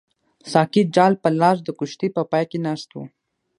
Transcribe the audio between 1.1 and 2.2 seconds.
په لاس د کښتۍ